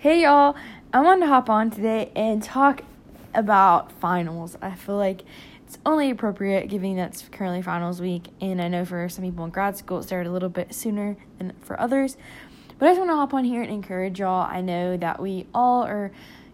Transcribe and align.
Hey 0.00 0.22
y'all, 0.22 0.56
I 0.94 1.02
wanted 1.02 1.26
to 1.26 1.26
hop 1.26 1.50
on 1.50 1.70
today 1.70 2.10
and 2.16 2.42
talk 2.42 2.80
about 3.34 3.92
finals. 3.92 4.56
I 4.62 4.70
feel 4.70 4.96
like 4.96 5.24
it's 5.66 5.76
only 5.84 6.08
appropriate 6.08 6.70
given 6.70 6.96
that's 6.96 7.28
currently 7.30 7.60
finals 7.60 8.00
week, 8.00 8.28
and 8.40 8.62
I 8.62 8.68
know 8.68 8.86
for 8.86 9.10
some 9.10 9.26
people 9.26 9.44
in 9.44 9.50
grad 9.50 9.76
school 9.76 9.98
it 9.98 10.04
started 10.04 10.30
a 10.30 10.32
little 10.32 10.48
bit 10.48 10.74
sooner 10.74 11.18
than 11.36 11.52
for 11.60 11.78
others. 11.78 12.16
But 12.78 12.86
I 12.86 12.90
just 12.92 12.98
want 12.98 13.10
to 13.10 13.16
hop 13.16 13.34
on 13.34 13.44
here 13.44 13.60
and 13.60 13.70
encourage 13.70 14.20
y'all. 14.20 14.48
I 14.50 14.62
know 14.62 14.96
that 14.96 15.20
we 15.20 15.46
all 15.52 15.82
are 15.82 16.12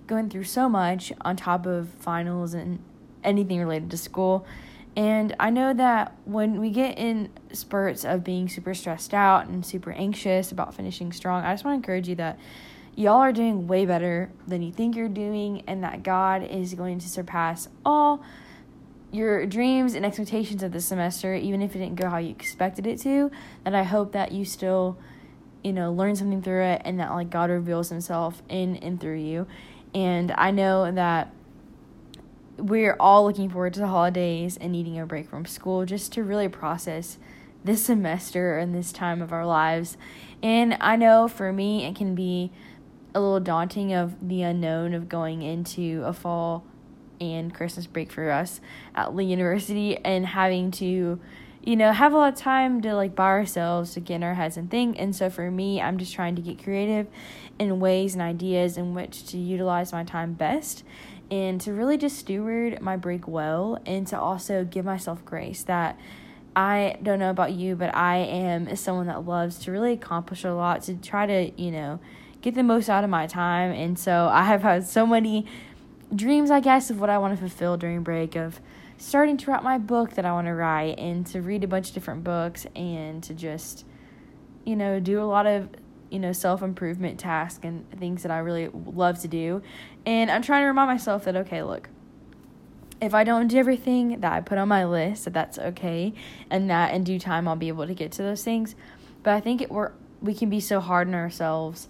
going 0.08 0.28
through 0.28 0.42
so 0.42 0.68
much 0.68 1.12
on 1.20 1.36
top 1.36 1.66
of 1.66 1.88
finals 2.00 2.52
and 2.52 2.80
anything 3.22 3.60
related 3.60 3.92
to 3.92 3.96
school. 3.96 4.44
And 4.96 5.36
I 5.38 5.50
know 5.50 5.72
that 5.72 6.16
when 6.24 6.60
we 6.60 6.70
get 6.70 6.98
in 6.98 7.30
spurts 7.52 8.04
of 8.04 8.24
being 8.24 8.48
super 8.48 8.74
stressed 8.74 9.14
out 9.14 9.46
and 9.46 9.64
super 9.64 9.92
anxious 9.92 10.50
about 10.50 10.74
finishing 10.74 11.12
strong, 11.12 11.44
I 11.44 11.52
just 11.52 11.64
want 11.64 11.74
to 11.74 11.76
encourage 11.76 12.08
you 12.08 12.16
that 12.16 12.40
y'all 12.96 13.20
are 13.20 13.32
doing 13.32 13.68
way 13.68 13.86
better 13.86 14.30
than 14.48 14.62
you 14.62 14.72
think 14.72 14.96
you're 14.96 15.08
doing, 15.08 15.62
and 15.68 15.84
that 15.84 16.02
God 16.02 16.42
is 16.42 16.74
going 16.74 16.98
to 16.98 17.08
surpass 17.08 17.68
all 17.84 18.24
your 19.12 19.46
dreams 19.46 19.94
and 19.94 20.04
expectations 20.04 20.62
of 20.62 20.72
the 20.72 20.80
semester, 20.80 21.34
even 21.34 21.62
if 21.62 21.76
it 21.76 21.78
didn't 21.78 21.94
go 21.94 22.08
how 22.08 22.18
you 22.18 22.30
expected 22.30 22.86
it 22.86 22.98
to. 23.00 23.30
And 23.64 23.76
I 23.76 23.84
hope 23.84 24.12
that 24.12 24.32
you 24.32 24.44
still, 24.44 24.98
you 25.62 25.72
know, 25.72 25.92
learn 25.92 26.16
something 26.16 26.42
through 26.42 26.64
it 26.64 26.82
and 26.84 26.98
that 26.98 27.12
like 27.12 27.30
God 27.30 27.50
reveals 27.50 27.88
himself 27.88 28.42
in 28.48 28.76
and 28.76 29.00
through 29.00 29.18
you. 29.18 29.46
And 29.94 30.32
I 30.32 30.50
know 30.50 30.90
that 30.90 31.32
we're 32.58 32.96
all 32.98 33.24
looking 33.24 33.48
forward 33.48 33.74
to 33.74 33.80
the 33.80 33.86
holidays 33.86 34.56
and 34.56 34.72
needing 34.72 34.98
a 34.98 35.06
break 35.06 35.28
from 35.28 35.44
school 35.44 35.84
just 35.84 36.12
to 36.12 36.22
really 36.22 36.48
process 36.48 37.18
this 37.64 37.84
semester 37.84 38.58
and 38.58 38.74
this 38.74 38.92
time 38.92 39.22
of 39.22 39.32
our 39.32 39.46
lives. 39.46 39.96
And 40.42 40.76
I 40.80 40.96
know 40.96 41.28
for 41.28 41.52
me, 41.52 41.84
it 41.84 41.96
can 41.96 42.14
be 42.14 42.50
a 43.16 43.20
little 43.20 43.40
daunting 43.40 43.94
of 43.94 44.28
the 44.28 44.42
unknown 44.42 44.92
of 44.92 45.08
going 45.08 45.40
into 45.40 46.02
a 46.04 46.12
fall 46.12 46.64
and 47.18 47.54
Christmas 47.54 47.86
break 47.86 48.12
for 48.12 48.30
us 48.30 48.60
at 48.94 49.14
Lee 49.16 49.24
University 49.24 49.96
and 49.96 50.26
having 50.26 50.70
to, 50.72 51.18
you 51.64 51.76
know, 51.76 51.92
have 51.92 52.12
a 52.12 52.16
lot 52.18 52.34
of 52.34 52.38
time 52.38 52.82
to 52.82 52.94
like 52.94 53.14
by 53.14 53.24
ourselves 53.24 53.94
to 53.94 54.00
get 54.00 54.16
in 54.16 54.22
our 54.22 54.34
heads 54.34 54.58
and 54.58 54.70
think. 54.70 54.96
And 54.98 55.16
so 55.16 55.30
for 55.30 55.50
me, 55.50 55.80
I'm 55.80 55.96
just 55.96 56.12
trying 56.12 56.36
to 56.36 56.42
get 56.42 56.62
creative 56.62 57.06
in 57.58 57.80
ways 57.80 58.12
and 58.12 58.20
ideas 58.20 58.76
in 58.76 58.92
which 58.92 59.26
to 59.28 59.38
utilize 59.38 59.92
my 59.92 60.04
time 60.04 60.34
best 60.34 60.84
and 61.30 61.58
to 61.62 61.72
really 61.72 61.96
just 61.96 62.18
steward 62.18 62.82
my 62.82 62.98
break 62.98 63.26
well 63.26 63.80
and 63.86 64.06
to 64.08 64.20
also 64.20 64.62
give 64.62 64.84
myself 64.84 65.24
grace 65.24 65.62
that 65.62 65.98
I 66.54 66.98
don't 67.02 67.18
know 67.18 67.30
about 67.30 67.52
you, 67.52 67.76
but 67.76 67.94
I 67.94 68.16
am 68.16 68.76
someone 68.76 69.06
that 69.06 69.24
loves 69.26 69.58
to 69.60 69.72
really 69.72 69.92
accomplish 69.94 70.44
a 70.44 70.52
lot 70.52 70.82
to 70.82 70.94
try 70.96 71.24
to, 71.24 71.62
you 71.62 71.70
know, 71.70 71.98
get 72.46 72.54
the 72.54 72.62
most 72.62 72.88
out 72.88 73.02
of 73.02 73.10
my 73.10 73.26
time. 73.26 73.72
And 73.72 73.98
so 73.98 74.28
I 74.30 74.44
have 74.44 74.62
had 74.62 74.86
so 74.86 75.04
many 75.04 75.46
dreams, 76.14 76.48
I 76.48 76.60
guess, 76.60 76.90
of 76.90 77.00
what 77.00 77.10
I 77.10 77.18
want 77.18 77.34
to 77.34 77.40
fulfill 77.40 77.76
during 77.76 78.04
break 78.04 78.36
of 78.36 78.60
starting 78.98 79.36
to 79.38 79.50
write 79.50 79.64
my 79.64 79.78
book 79.78 80.12
that 80.12 80.24
I 80.24 80.30
want 80.30 80.46
to 80.46 80.54
write 80.54 80.96
and 80.96 81.26
to 81.26 81.42
read 81.42 81.64
a 81.64 81.66
bunch 81.66 81.88
of 81.88 81.94
different 81.94 82.22
books 82.22 82.64
and 82.76 83.20
to 83.24 83.34
just, 83.34 83.84
you 84.64 84.76
know, 84.76 85.00
do 85.00 85.20
a 85.20 85.26
lot 85.26 85.46
of, 85.46 85.70
you 86.08 86.20
know, 86.20 86.30
self 86.30 86.62
improvement 86.62 87.18
tasks 87.18 87.64
and 87.64 87.90
things 87.98 88.22
that 88.22 88.30
I 88.30 88.38
really 88.38 88.68
love 88.68 89.18
to 89.22 89.28
do. 89.28 89.60
And 90.06 90.30
I'm 90.30 90.42
trying 90.42 90.62
to 90.62 90.66
remind 90.66 90.88
myself 90.88 91.24
that, 91.24 91.34
okay, 91.34 91.64
look, 91.64 91.88
if 93.00 93.12
I 93.12 93.24
don't 93.24 93.48
do 93.48 93.58
everything 93.58 94.20
that 94.20 94.32
I 94.32 94.40
put 94.40 94.56
on 94.56 94.68
my 94.68 94.84
list, 94.84 95.24
that 95.24 95.34
that's 95.34 95.58
okay, 95.58 96.14
and 96.48 96.70
that 96.70 96.94
in 96.94 97.02
due 97.02 97.18
time 97.18 97.48
I'll 97.48 97.56
be 97.56 97.66
able 97.66 97.88
to 97.88 97.94
get 97.94 98.12
to 98.12 98.22
those 98.22 98.44
things. 98.44 98.76
But 99.24 99.34
I 99.34 99.40
think 99.40 99.62
it, 99.62 99.72
we're 99.72 99.90
we 100.22 100.32
can 100.32 100.48
be 100.48 100.60
so 100.60 100.78
hard 100.78 101.08
on 101.08 101.14
ourselves 101.14 101.88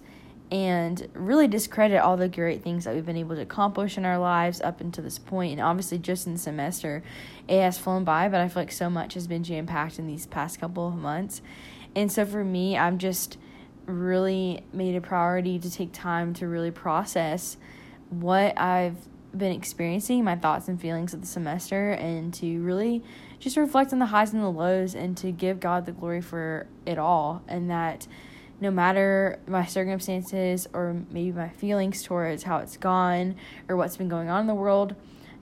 and 0.51 1.07
really 1.13 1.47
discredit 1.47 1.99
all 1.99 2.15
the 2.15 2.29
great 2.29 2.63
things 2.63 2.85
that 2.85 2.95
we've 2.95 3.05
been 3.05 3.17
able 3.17 3.35
to 3.35 3.41
accomplish 3.41 3.97
in 3.97 4.05
our 4.05 4.17
lives 4.17 4.61
up 4.61 4.79
until 4.79 5.03
this 5.03 5.19
point. 5.19 5.53
And 5.53 5.61
obviously, 5.61 5.97
just 5.97 6.25
in 6.25 6.33
the 6.33 6.39
semester, 6.39 7.03
it 7.47 7.61
has 7.61 7.77
flown 7.77 8.03
by, 8.03 8.29
but 8.29 8.39
I 8.39 8.47
feel 8.47 8.61
like 8.61 8.71
so 8.71 8.89
much 8.89 9.15
has 9.15 9.27
been 9.27 9.43
jam 9.43 9.65
packed 9.65 9.99
in 9.99 10.07
these 10.07 10.25
past 10.25 10.59
couple 10.59 10.87
of 10.87 10.95
months. 10.95 11.41
And 11.95 12.11
so 12.11 12.25
for 12.25 12.43
me, 12.43 12.77
I'm 12.77 12.97
just 12.97 13.37
really 13.85 14.63
made 14.71 14.95
a 14.95 15.01
priority 15.01 15.59
to 15.59 15.71
take 15.71 15.91
time 15.93 16.33
to 16.35 16.47
really 16.47 16.71
process 16.71 17.57
what 18.09 18.57
I've 18.59 18.97
been 19.35 19.51
experiencing, 19.51 20.23
my 20.23 20.35
thoughts 20.35 20.67
and 20.67 20.79
feelings 20.79 21.13
of 21.13 21.21
the 21.21 21.27
semester, 21.27 21.91
and 21.91 22.33
to 22.35 22.61
really 22.61 23.03
just 23.39 23.57
reflect 23.57 23.93
on 23.93 23.99
the 23.99 24.07
highs 24.07 24.33
and 24.33 24.41
the 24.41 24.49
lows 24.49 24.95
and 24.95 25.15
to 25.17 25.31
give 25.31 25.59
God 25.59 25.85
the 25.85 25.91
glory 25.91 26.21
for 26.21 26.67
it 26.85 26.97
all. 26.97 27.43
And 27.47 27.69
that 27.69 28.07
no 28.59 28.71
matter 28.71 29.39
my 29.47 29.65
circumstances 29.65 30.67
or 30.73 31.03
maybe 31.11 31.31
my 31.31 31.49
feelings 31.49 32.03
towards 32.03 32.43
how 32.43 32.57
it's 32.57 32.77
gone 32.77 33.35
or 33.67 33.75
what's 33.75 33.97
been 33.97 34.09
going 34.09 34.29
on 34.29 34.41
in 34.41 34.47
the 34.47 34.55
world, 34.55 34.95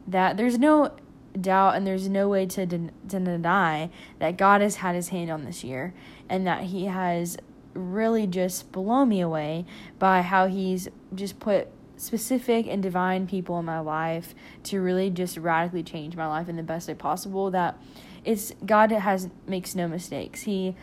that 0.07 0.37
there's 0.37 0.59
no 0.59 0.91
doubt 1.39 1.75
and 1.75 1.85
there's 1.85 2.07
no 2.07 2.29
way 2.29 2.45
to, 2.45 2.65
de- 2.65 2.91
to 3.09 3.19
deny 3.19 3.89
that 4.19 4.37
God 4.37 4.61
has 4.61 4.77
had 4.77 4.95
his 4.95 5.09
hand 5.09 5.29
on 5.31 5.45
this 5.45 5.63
year 5.63 5.93
and 6.29 6.45
that 6.47 6.63
he 6.63 6.85
has 6.85 7.37
really 7.73 8.25
just 8.25 8.71
blown 8.71 9.09
me 9.09 9.21
away 9.21 9.65
by 9.99 10.21
how 10.21 10.47
he's 10.47 10.87
just 11.13 11.39
put 11.39 11.67
specific 11.97 12.67
and 12.67 12.83
divine 12.83 13.27
people 13.27 13.59
in 13.59 13.65
my 13.65 13.79
life 13.79 14.35
to 14.63 14.81
really 14.81 15.09
just 15.09 15.37
radically 15.37 15.83
change 15.83 16.15
my 16.15 16.27
life 16.27 16.49
in 16.49 16.55
the 16.55 16.63
best 16.63 16.87
way 16.87 16.93
possible 16.93 17.51
that 17.51 17.77
it's 18.23 18.53
God 18.65 18.91
has 18.91 19.29
makes 19.45 19.75
no 19.75 19.87
mistakes. 19.87 20.41
He 20.41 20.75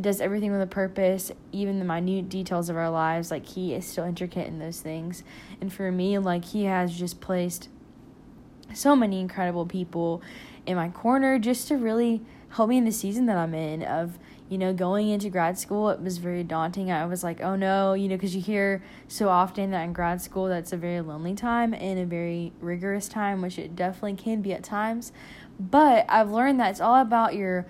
does 0.00 0.20
everything 0.20 0.52
with 0.52 0.60
a 0.60 0.66
purpose, 0.66 1.32
even 1.52 1.78
the 1.78 1.84
minute 1.84 2.28
details 2.28 2.68
of 2.68 2.76
our 2.76 2.90
lives. 2.90 3.30
Like, 3.30 3.46
He 3.46 3.74
is 3.74 3.86
still 3.86 4.04
intricate 4.04 4.46
in 4.46 4.58
those 4.58 4.80
things. 4.80 5.22
And 5.60 5.72
for 5.72 5.90
me, 5.90 6.18
like, 6.18 6.44
He 6.46 6.64
has 6.64 6.96
just 6.98 7.20
placed 7.20 7.68
so 8.74 8.94
many 8.94 9.20
incredible 9.20 9.66
people 9.66 10.22
in 10.66 10.76
my 10.76 10.88
corner 10.88 11.38
just 11.38 11.68
to 11.68 11.76
really 11.76 12.22
help 12.50 12.68
me 12.68 12.76
in 12.76 12.84
the 12.84 12.92
season 12.92 13.26
that 13.26 13.36
I'm 13.36 13.54
in 13.54 13.82
of 13.82 14.18
you 14.48 14.58
know 14.58 14.72
going 14.72 15.08
into 15.08 15.30
grad 15.30 15.58
school 15.58 15.90
it 15.90 16.00
was 16.00 16.18
very 16.18 16.42
daunting 16.42 16.90
I 16.90 17.06
was 17.06 17.22
like 17.22 17.40
oh 17.40 17.54
no 17.56 17.94
you 17.94 18.08
know 18.08 18.16
because 18.16 18.34
you 18.34 18.42
hear 18.42 18.82
so 19.06 19.28
often 19.28 19.70
that 19.70 19.82
in 19.82 19.92
grad 19.92 20.20
school 20.20 20.48
that's 20.48 20.72
a 20.72 20.76
very 20.76 21.00
lonely 21.00 21.34
time 21.34 21.72
and 21.72 21.98
a 21.98 22.04
very 22.04 22.52
rigorous 22.60 23.08
time 23.08 23.40
which 23.42 23.58
it 23.58 23.76
definitely 23.76 24.14
can 24.14 24.42
be 24.42 24.52
at 24.52 24.64
times 24.64 25.12
but 25.58 26.04
I've 26.08 26.30
learned 26.30 26.58
that 26.60 26.70
it's 26.70 26.80
all 26.80 26.96
about 26.96 27.34
your 27.34 27.66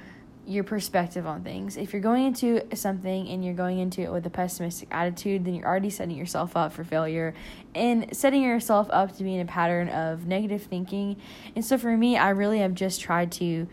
your 0.50 0.64
perspective 0.64 1.26
on 1.26 1.44
things. 1.44 1.76
If 1.76 1.92
you're 1.92 2.02
going 2.02 2.26
into 2.26 2.60
something 2.74 3.28
and 3.28 3.44
you're 3.44 3.54
going 3.54 3.78
into 3.78 4.00
it 4.00 4.10
with 4.10 4.26
a 4.26 4.30
pessimistic 4.30 4.88
attitude, 4.90 5.44
then 5.44 5.54
you're 5.54 5.66
already 5.66 5.90
setting 5.90 6.16
yourself 6.16 6.56
up 6.56 6.72
for 6.72 6.82
failure 6.82 7.34
and 7.72 8.14
setting 8.16 8.42
yourself 8.42 8.88
up 8.90 9.16
to 9.16 9.22
be 9.22 9.36
in 9.36 9.40
a 9.40 9.44
pattern 9.44 9.88
of 9.88 10.26
negative 10.26 10.64
thinking. 10.64 11.16
And 11.54 11.64
so 11.64 11.78
for 11.78 11.96
me, 11.96 12.16
I 12.16 12.30
really 12.30 12.58
have 12.58 12.74
just 12.74 13.00
tried 13.00 13.30
to 13.32 13.68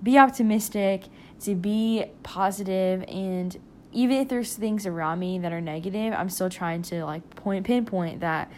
be 0.00 0.16
optimistic, 0.16 1.06
to 1.40 1.56
be 1.56 2.04
positive, 2.22 3.02
and 3.08 3.58
even 3.90 4.18
if 4.18 4.28
there's 4.28 4.54
things 4.54 4.86
around 4.86 5.18
me 5.18 5.40
that 5.40 5.52
are 5.52 5.60
negative, 5.60 6.14
I'm 6.16 6.30
still 6.30 6.48
trying 6.48 6.82
to 6.82 7.04
like 7.04 7.34
point 7.34 7.66
pinpoint 7.66 8.20
that 8.20 8.50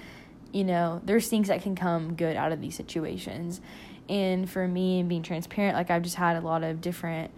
you 0.52 0.62
know, 0.62 1.00
there's 1.04 1.26
things 1.26 1.48
that 1.48 1.62
can 1.62 1.74
come 1.74 2.14
good 2.14 2.36
out 2.36 2.52
of 2.52 2.60
these 2.60 2.76
situations. 2.76 3.60
And 4.08 4.48
for 4.48 4.68
me 4.68 5.00
and 5.00 5.08
being 5.08 5.24
transparent, 5.24 5.76
like 5.76 5.90
I've 5.90 6.02
just 6.02 6.14
had 6.14 6.36
a 6.36 6.40
lot 6.40 6.62
of 6.62 6.80
different 6.80 7.32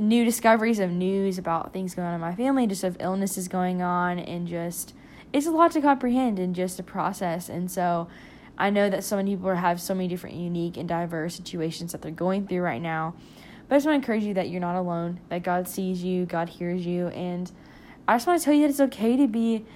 new 0.00 0.24
discoveries 0.24 0.78
of 0.78 0.90
news 0.90 1.38
about 1.38 1.72
things 1.72 1.94
going 1.94 2.08
on 2.08 2.14
in 2.14 2.20
my 2.20 2.34
family, 2.34 2.66
just 2.66 2.84
of 2.84 2.96
illnesses 3.00 3.48
going 3.48 3.82
on, 3.82 4.18
and 4.18 4.46
just 4.46 4.94
it's 5.32 5.46
a 5.46 5.50
lot 5.50 5.72
to 5.72 5.80
comprehend 5.80 6.38
and 6.38 6.54
just 6.54 6.78
a 6.78 6.82
process. 6.82 7.48
And 7.48 7.70
so 7.70 8.08
I 8.56 8.70
know 8.70 8.90
that 8.90 9.04
so 9.04 9.16
many 9.16 9.36
people 9.36 9.54
have 9.54 9.80
so 9.80 9.94
many 9.94 10.08
different, 10.08 10.36
unique, 10.36 10.76
and 10.76 10.88
diverse 10.88 11.34
situations 11.36 11.92
that 11.92 12.02
they're 12.02 12.10
going 12.10 12.46
through 12.46 12.60
right 12.60 12.82
now. 12.82 13.14
But 13.68 13.74
I 13.74 13.78
just 13.78 13.86
want 13.86 14.02
to 14.02 14.04
encourage 14.04 14.24
you 14.24 14.34
that 14.34 14.48
you're 14.48 14.60
not 14.60 14.76
alone, 14.76 15.20
that 15.28 15.42
God 15.42 15.68
sees 15.68 16.02
you, 16.02 16.24
God 16.24 16.48
hears 16.48 16.86
you, 16.86 17.08
and 17.08 17.50
I 18.06 18.14
just 18.14 18.26
want 18.26 18.40
to 18.40 18.44
tell 18.44 18.54
you 18.54 18.62
that 18.62 18.70
it's 18.70 18.80
okay 18.80 19.16
to 19.16 19.28
be 19.28 19.66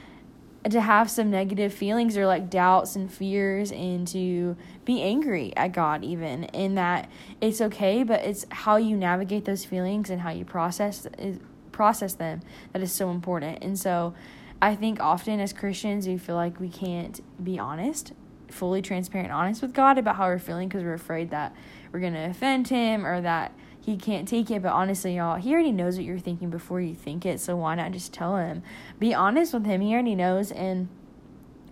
to 0.70 0.80
have 0.80 1.10
some 1.10 1.30
negative 1.30 1.74
feelings 1.74 2.16
or 2.16 2.26
like 2.26 2.48
doubts 2.48 2.94
and 2.94 3.12
fears 3.12 3.72
and 3.72 4.06
to 4.06 4.56
be 4.84 5.02
angry 5.02 5.52
at 5.56 5.72
God 5.72 6.04
even 6.04 6.44
in 6.44 6.76
that 6.76 7.10
it's 7.40 7.60
okay 7.60 8.04
but 8.04 8.20
it's 8.20 8.46
how 8.50 8.76
you 8.76 8.96
navigate 8.96 9.44
those 9.44 9.64
feelings 9.64 10.08
and 10.08 10.20
how 10.20 10.30
you 10.30 10.44
process 10.44 11.06
process 11.72 12.14
them 12.14 12.40
that 12.72 12.82
is 12.82 12.92
so 12.92 13.10
important. 13.10 13.58
And 13.62 13.78
so 13.78 14.14
I 14.60 14.76
think 14.76 15.00
often 15.00 15.40
as 15.40 15.52
Christians 15.52 16.06
we 16.06 16.18
feel 16.18 16.36
like 16.36 16.60
we 16.60 16.68
can't 16.68 17.20
be 17.42 17.58
honest 17.58 18.12
fully 18.48 18.82
transparent 18.82 19.32
honest 19.32 19.62
with 19.62 19.72
God 19.72 19.96
about 19.96 20.16
how 20.16 20.26
we're 20.26 20.38
feeling 20.38 20.68
because 20.68 20.82
we're 20.82 20.92
afraid 20.92 21.30
that 21.30 21.56
we're 21.90 22.00
going 22.00 22.12
to 22.12 22.28
offend 22.28 22.68
him 22.68 23.06
or 23.06 23.22
that 23.22 23.52
he 23.82 23.96
can't 23.96 24.28
take 24.28 24.50
it. 24.50 24.62
But 24.62 24.72
honestly, 24.72 25.16
y'all, 25.16 25.36
he 25.36 25.52
already 25.52 25.72
knows 25.72 25.96
what 25.96 26.04
you're 26.04 26.18
thinking 26.18 26.50
before 26.50 26.80
you 26.80 26.94
think 26.94 27.26
it. 27.26 27.40
So 27.40 27.56
why 27.56 27.74
not 27.74 27.92
just 27.92 28.12
tell 28.12 28.36
him? 28.36 28.62
Be 28.98 29.12
honest 29.12 29.52
with 29.52 29.66
him. 29.66 29.80
He 29.80 29.92
already 29.92 30.14
knows. 30.14 30.52
And 30.52 30.88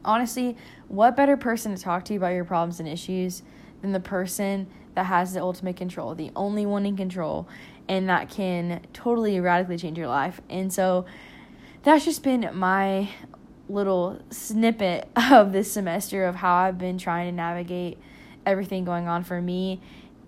honestly, 0.04 0.56
what 0.88 1.16
better 1.16 1.36
person 1.36 1.74
to 1.74 1.80
talk 1.80 2.04
to 2.06 2.16
about 2.16 2.34
your 2.34 2.44
problems 2.44 2.80
and 2.80 2.88
issues 2.88 3.42
than 3.80 3.92
the 3.92 4.00
person 4.00 4.66
that 4.94 5.04
has 5.04 5.32
the 5.32 5.40
ultimate 5.40 5.76
control, 5.76 6.14
the 6.14 6.32
only 6.34 6.66
one 6.66 6.84
in 6.84 6.96
control, 6.96 7.48
and 7.88 8.08
that 8.08 8.28
can 8.28 8.80
totally 8.92 9.38
radically 9.38 9.78
change 9.78 9.96
your 9.96 10.08
life. 10.08 10.40
And 10.50 10.72
so 10.72 11.06
that's 11.84 12.04
just 12.04 12.22
been 12.24 12.50
my 12.52 13.08
little 13.68 14.20
snippet 14.30 15.08
of 15.30 15.52
this 15.52 15.70
semester 15.72 16.24
of 16.24 16.34
how 16.36 16.54
I've 16.54 16.78
been 16.78 16.98
trying 16.98 17.30
to 17.30 17.36
navigate 17.36 17.98
everything 18.44 18.84
going 18.84 19.06
on 19.06 19.22
for 19.22 19.40
me. 19.40 19.80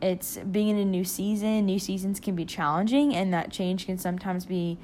It's 0.02 0.36
being 0.38 0.68
in 0.68 0.78
a 0.78 0.84
new 0.84 1.04
season. 1.04 1.64
New 1.64 1.78
seasons 1.78 2.18
can 2.18 2.34
be 2.34 2.44
challenging, 2.44 3.14
and 3.14 3.32
that 3.32 3.52
change 3.52 3.86
can 3.86 3.98
sometimes 3.98 4.44
be 4.44 4.76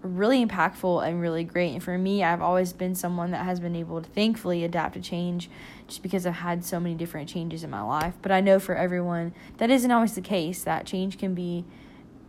really 0.00 0.44
impactful 0.44 1.06
and 1.06 1.20
really 1.20 1.44
great. 1.44 1.72
And 1.72 1.82
for 1.82 1.96
me, 1.96 2.24
I've 2.24 2.42
always 2.42 2.72
been 2.72 2.94
someone 2.94 3.30
that 3.30 3.44
has 3.44 3.60
been 3.60 3.76
able 3.76 4.00
to 4.00 4.08
thankfully 4.10 4.64
adapt 4.64 4.94
to 4.94 5.00
change 5.00 5.50
just 5.86 6.02
because 6.02 6.26
I've 6.26 6.34
had 6.34 6.64
so 6.64 6.80
many 6.80 6.94
different 6.94 7.28
changes 7.28 7.62
in 7.62 7.70
my 7.70 7.82
life. 7.82 8.14
But 8.22 8.32
I 8.32 8.40
know 8.40 8.58
for 8.58 8.74
everyone, 8.74 9.34
that 9.58 9.70
isn't 9.70 9.90
always 9.90 10.14
the 10.14 10.20
case. 10.20 10.64
That 10.64 10.86
change 10.86 11.18
can 11.18 11.34
be 11.34 11.64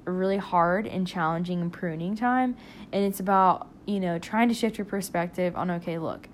really 0.06 0.38
hard 0.38 0.88
and 0.88 1.08
challenging 1.08 1.62
and 1.62 1.72
pruning 1.72 2.16
time. 2.16 2.56
And 2.92 3.04
it's 3.04 3.20
about, 3.20 3.68
you 3.86 4.00
know, 4.00 4.20
trying 4.20 4.50
to 4.50 4.54
shift 4.54 4.78
your 4.78 4.86
perspective 4.86 5.56
on, 5.56 5.72
okay, 5.72 5.98
look, 5.98 6.28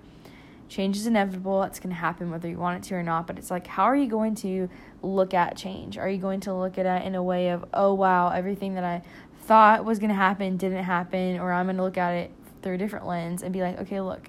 change 0.72 0.96
is 0.96 1.06
inevitable. 1.06 1.62
It's 1.64 1.78
going 1.78 1.94
to 1.94 2.00
happen 2.00 2.30
whether 2.30 2.48
you 2.48 2.56
want 2.56 2.82
it 2.82 2.88
to 2.88 2.94
or 2.94 3.02
not. 3.02 3.26
But 3.26 3.38
it's 3.38 3.50
like, 3.50 3.66
how 3.66 3.84
are 3.84 3.96
you 3.96 4.08
going 4.08 4.34
to 4.36 4.70
look 5.02 5.34
at 5.34 5.56
change? 5.56 5.98
Are 5.98 6.08
you 6.08 6.18
going 6.18 6.40
to 6.40 6.54
look 6.54 6.78
at 6.78 6.86
it 6.86 7.06
in 7.06 7.14
a 7.14 7.22
way 7.22 7.50
of, 7.50 7.64
oh, 7.74 7.92
wow, 7.92 8.30
everything 8.30 8.74
that 8.74 8.84
I 8.84 9.02
thought 9.42 9.84
was 9.84 9.98
going 9.98 10.08
to 10.08 10.14
happen 10.14 10.56
didn't 10.56 10.84
happen, 10.84 11.38
or 11.38 11.52
I'm 11.52 11.66
going 11.66 11.76
to 11.76 11.82
look 11.82 11.98
at 11.98 12.12
it 12.12 12.30
through 12.62 12.76
a 12.76 12.78
different 12.78 13.06
lens 13.06 13.42
and 13.42 13.52
be 13.52 13.60
like, 13.60 13.78
okay, 13.80 14.00
look, 14.00 14.28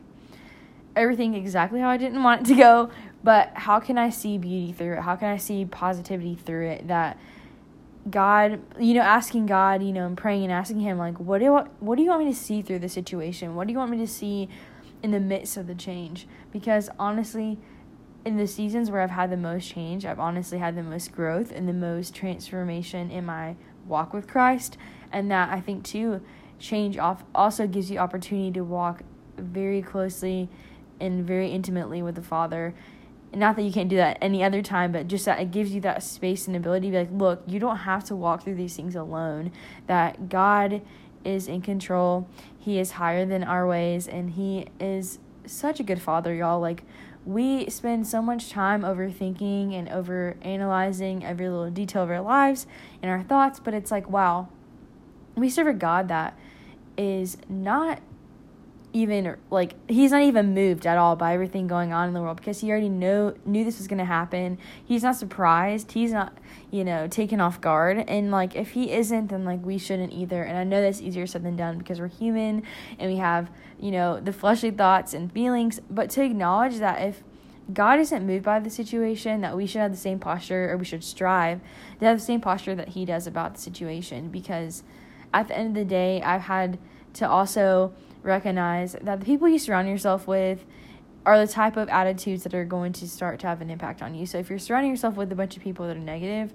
everything 0.96 1.34
exactly 1.34 1.80
how 1.80 1.90
I 1.90 1.98
didn't 1.98 2.22
want 2.22 2.42
it 2.42 2.48
to 2.48 2.56
go, 2.56 2.92
but 3.24 3.52
how 3.54 3.80
can 3.80 3.98
I 3.98 4.10
see 4.10 4.38
beauty 4.38 4.74
through 4.74 4.98
it? 4.98 5.02
How 5.02 5.16
can 5.16 5.30
I 5.30 5.38
see 5.38 5.66
positivity 5.66 6.36
through 6.36 6.68
it 6.68 6.88
that 6.88 7.18
God, 8.10 8.60
you 8.78 8.96
know, 8.96 9.02
asking 9.02 9.46
God, 9.46 9.82
you 9.82 9.94
know, 9.94 10.06
and 10.06 10.18
praying 10.18 10.44
and 10.44 10.52
asking 10.52 10.82
him 10.82 10.98
like, 10.98 11.20
what 11.20 11.40
do 11.40 11.58
what 11.80 11.96
do 11.96 12.04
you 12.04 12.10
want 12.10 12.26
me 12.26 12.32
to 12.32 12.38
see 12.38 12.62
through 12.62 12.80
the 12.80 12.90
situation? 12.90 13.56
What 13.56 13.68
do 13.68 13.72
you 13.72 13.80
want 13.80 13.92
me 13.92 13.98
to 14.00 14.08
see 14.08 14.50
in 15.04 15.12
the 15.12 15.20
midst 15.20 15.58
of 15.58 15.68
the 15.68 15.76
change? 15.76 16.28
Because 16.52 16.90
honestly, 16.98 17.60
in 18.26 18.38
the 18.38 18.48
seasons 18.48 18.90
where 18.90 19.02
I've 19.02 19.12
had 19.12 19.30
the 19.30 19.38
most 19.38 19.70
change, 19.70 20.06
I've 20.06 20.20
honestly 20.20 20.58
had 20.58 20.76
the 20.76 20.84
most 20.84 21.12
growth 21.12 21.52
and 21.52 21.68
the 21.68 21.74
most 21.74 22.16
transformation 22.16 23.12
in 23.12 23.26
my 23.26 23.56
walk 23.86 24.14
with 24.14 24.28
Christ 24.28 24.78
and 25.12 25.30
that 25.30 25.50
I 25.50 25.62
think 25.62 25.84
too 25.84 26.22
change 26.60 26.98
off 26.98 27.24
also 27.36 27.68
gives 27.68 27.92
you 27.92 28.00
opportunity 28.00 28.52
to 28.52 28.64
walk 28.64 29.04
very 29.38 29.82
closely 29.82 30.50
and 31.00 31.26
very 31.26 31.50
intimately 31.52 32.02
with 32.02 32.16
the 32.16 32.22
Father. 32.22 32.74
not 33.36 33.56
that 33.56 33.64
you 33.64 33.72
can't 33.72 33.90
do 33.90 33.96
that 33.96 34.16
any 34.22 34.44
other 34.44 34.62
time, 34.62 34.92
but 34.92 35.08
just 35.08 35.26
that 35.26 35.40
it 35.40 35.50
gives 35.50 35.74
you 35.74 35.82
that 35.82 36.04
space 36.04 36.46
and 36.46 36.56
ability 36.56 36.88
to 36.88 36.92
be 36.92 36.98
like, 37.00 37.10
look, 37.12 37.42
you 37.48 37.60
don't 37.60 37.78
have 37.78 38.04
to 38.04 38.16
walk 38.16 38.44
through 38.44 38.54
these 38.54 38.76
things 38.76 38.96
alone. 38.96 39.52
That 39.88 40.30
God 40.30 40.84
is 41.26 41.48
in 41.48 41.62
control. 41.62 42.28
He 42.58 42.80
is 42.80 42.92
higher 42.92 43.26
than 43.26 43.44
our 43.44 43.68
ways, 43.68 44.08
and 44.08 44.32
He 44.32 44.68
is 44.80 45.20
such 45.46 45.80
a 45.80 45.84
good 45.84 46.02
Father, 46.02 46.34
y'all. 46.34 46.60
Like, 46.60 46.84
we 47.26 47.70
spend 47.70 48.06
so 48.08 48.22
much 48.22 48.50
time 48.50 48.82
overthinking 48.82 49.74
and 49.74 49.88
over 49.90 50.36
analyzing 50.42 51.24
every 51.24 51.50
little 51.50 51.70
detail 51.70 52.04
of 52.04 52.10
our 52.10 52.22
lives 52.22 52.68
and 53.02 53.10
our 53.10 53.24
thoughts, 53.24 53.60
but 53.60 53.74
it's 53.74 53.92
like, 53.92 54.10
wow, 54.10 54.50
we 55.36 55.50
serve 55.50 55.68
a 55.68 55.74
God 55.74 56.08
that 56.10 56.38
is 56.98 57.38
not 57.48 58.02
even 58.94 59.36
like 59.50 59.74
he's 59.90 60.12
not 60.12 60.22
even 60.22 60.54
moved 60.54 60.86
at 60.86 61.00
all 61.00 61.16
by 61.16 61.34
everything 61.34 61.66
going 61.66 61.92
on 61.92 62.08
in 62.08 62.14
the 62.14 62.22
world 62.22 62.38
because 62.38 62.62
he 62.62 62.70
already 62.70 62.90
know 62.90 63.34
knew 63.44 63.66
this 63.66 63.80
was 63.80 63.88
going 63.88 63.98
to 63.98 64.06
happen. 64.06 64.60
He's 64.86 65.02
not 65.02 65.16
surprised. 65.16 65.92
He's 65.94 66.12
not, 66.12 66.38
you 66.70 66.84
know, 66.84 67.08
taken 67.08 67.42
off 67.42 67.60
guard. 67.60 68.06
And 68.08 68.30
like 68.30 68.56
if 68.56 68.72
he 68.72 68.92
isn't 68.92 69.28
then 69.28 69.46
like 69.46 69.66
we 69.66 69.80
shouldn't 69.80 70.14
either. 70.14 70.44
And 70.44 70.58
I 70.58 70.64
know 70.64 70.80
that's 70.80 71.02
easier 71.02 71.26
said 71.26 71.44
than 71.44 71.56
done 71.56 71.80
because 71.80 72.00
we're 72.00 72.08
human 72.08 72.62
and 73.00 73.12
we 73.12 73.18
have, 73.18 73.50
you 73.80 73.90
know, 73.90 74.20
the 74.20 74.32
fleshly 74.32 74.72
thoughts 74.72 75.16
and 75.16 75.32
feelings, 75.32 75.82
but 75.90 76.12
to 76.12 76.24
acknowledge 76.24 76.78
that 76.78 77.02
if 77.02 77.24
God 77.74 78.00
isn't 78.00 78.28
moved 78.28 78.46
by 78.46 78.60
the 78.60 78.70
situation, 78.70 79.42
that 79.42 79.56
we 79.56 79.66
should 79.66 79.82
have 79.82 79.92
the 79.92 79.98
same 79.98 80.20
posture 80.20 80.72
or 80.72 80.78
we 80.78 80.86
should 80.86 81.04
strive 81.04 81.62
to 82.00 82.06
have 82.06 82.20
the 82.20 82.26
same 82.26 82.42
posture 82.42 82.76
that 82.76 82.90
he 82.90 83.06
does 83.06 83.26
about 83.26 83.56
the 83.56 83.62
situation 83.62 84.30
because 84.30 84.84
at 85.34 85.48
the 85.48 85.58
end 85.58 85.70
of 85.70 85.76
the 85.76 85.90
day, 85.90 86.22
I've 86.22 86.42
had 86.42 86.78
to 87.14 87.28
also 87.28 87.94
recognize 88.24 88.96
that 89.02 89.20
the 89.20 89.26
people 89.26 89.48
you 89.48 89.60
surround 89.60 89.88
yourself 89.88 90.28
with 90.28 90.66
are 91.26 91.40
the 91.40 91.52
type 91.52 91.78
of 91.78 91.88
attitudes 91.90 92.44
that 92.44 92.54
are 92.54 92.66
going 92.66 92.92
to 92.94 93.08
start 93.08 93.40
to 93.40 93.48
have 93.48 93.62
an 93.62 93.70
impact 93.70 94.02
on 94.02 94.16
you. 94.16 94.26
So 94.26 94.40
if 94.40 94.50
you're 94.50 94.60
surrounding 94.60 94.92
yourself 94.92 95.16
with 95.16 95.32
a 95.32 95.36
bunch 95.36 95.56
of 95.56 95.64
people 95.64 95.88
that 95.88 95.96
are 95.96 96.00
negative, 96.00 96.54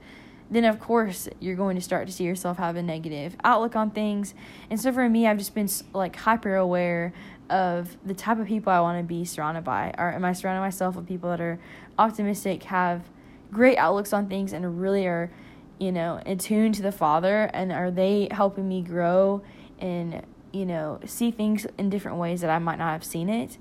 then 0.50 0.64
of 0.64 0.80
course 0.80 1.28
you're 1.40 1.56
going 1.56 1.76
to 1.76 1.82
start 1.82 2.06
to 2.06 2.12
see 2.12 2.24
yourself 2.24 2.56
have 2.56 2.76
a 2.76 2.82
negative 2.82 3.36
outlook 3.44 3.76
on 3.76 3.90
things. 3.90 4.34
And 4.70 4.80
so 4.80 4.92
for 4.92 5.08
me, 5.08 5.26
I've 5.26 5.38
just 5.38 5.54
been 5.54 5.68
like 5.92 6.16
hyper 6.16 6.56
aware 6.56 7.12
of 7.50 7.96
the 8.04 8.14
type 8.14 8.38
of 8.38 8.46
people 8.46 8.72
I 8.72 8.80
want 8.80 8.98
to 8.98 9.04
be 9.04 9.24
surrounded 9.24 9.64
by. 9.64 9.94
Or 9.96 10.12
am 10.12 10.24
I 10.24 10.32
surrounding 10.32 10.62
myself 10.62 10.96
with 10.96 11.06
people 11.06 11.30
that 11.30 11.40
are 11.40 11.58
optimistic, 11.98 12.64
have 12.64 13.02
great 13.50 13.78
outlooks 13.78 14.12
on 14.12 14.28
things, 14.28 14.52
and 14.52 14.80
really 14.80 15.06
are 15.06 15.30
you 15.78 15.92
know, 15.92 16.20
attuned 16.26 16.74
to 16.74 16.82
the 16.82 16.92
Father? 16.92 17.50
And 17.54 17.72
are 17.72 17.90
they 17.90 18.28
helping 18.30 18.68
me 18.68 18.82
grow 18.82 19.42
and, 19.78 20.22
you 20.52 20.66
know, 20.66 21.00
see 21.04 21.30
things 21.30 21.66
in 21.76 21.90
different 21.90 22.18
ways 22.18 22.40
that 22.40 22.50
I 22.50 22.58
might 22.58 22.78
not 22.78 22.92
have 22.92 23.04
seen 23.04 23.28
it? 23.28 23.58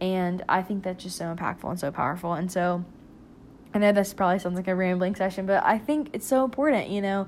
And 0.00 0.44
I 0.48 0.62
think 0.62 0.84
that's 0.84 1.02
just 1.02 1.16
so 1.16 1.34
impactful 1.34 1.68
and 1.70 1.80
so 1.80 1.90
powerful. 1.90 2.34
And 2.34 2.50
so 2.50 2.84
I 3.74 3.78
know 3.78 3.92
this 3.92 4.12
probably 4.14 4.38
sounds 4.38 4.56
like 4.56 4.68
a 4.68 4.74
rambling 4.74 5.14
session, 5.14 5.46
but 5.46 5.62
I 5.64 5.78
think 5.78 6.10
it's 6.12 6.26
so 6.26 6.44
important, 6.44 6.88
you 6.90 7.00
know, 7.00 7.26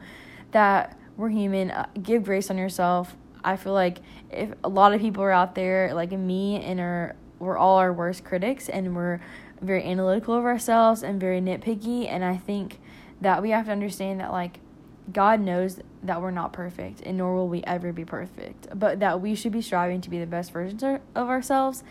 that 0.53 0.99
we're 1.17 1.29
human. 1.29 1.71
Uh, 1.71 1.87
give 2.03 2.25
grace 2.25 2.51
on 2.51 2.59
yourself. 2.59 3.17
I 3.45 3.57
feel 3.57 3.73
like 3.73 3.99
if 4.31 4.51
a 4.65 4.69
lot 4.69 4.95
of 4.95 5.01
people 5.01 5.23
are 5.23 5.33
out 5.33 5.55
there, 5.55 5.93
like 5.95 6.13
me, 6.13 6.63
and 6.63 6.81
are 6.81 7.17
we're 7.39 7.57
all 7.57 7.79
our 7.79 7.93
worst 7.93 8.25
critics, 8.25 8.69
and 8.69 8.97
we're 8.97 9.21
very 9.61 9.85
analytical 9.85 10.35
of 10.35 10.45
ourselves 10.45 11.03
and 11.03 11.21
very 11.21 11.41
nitpicky. 11.41 12.09
And 12.09 12.25
I 12.25 12.37
think 12.37 12.81
that 13.21 13.43
we 13.43 13.51
have 13.51 13.67
to 13.67 13.73
understand 13.73 14.21
that 14.21 14.33
like 14.33 14.61
God 15.13 15.41
knows 15.41 15.81
that 16.03 16.21
we're 16.21 16.31
not 16.31 16.53
perfect 16.53 17.01
and 17.03 17.19
nor 17.19 17.35
will 17.35 17.49
we 17.49 17.63
ever 17.65 17.93
be 17.93 18.05
perfect, 18.05 18.69
but 18.79 19.01
that 19.01 19.21
we 19.21 19.35
should 19.35 19.53
be 19.53 19.63
striving 19.63 20.01
to 20.03 20.11
be 20.11 20.19
the 20.19 20.27
best 20.27 20.53
versions 20.53 20.83
of 20.83 21.29
ourselves 21.29 21.83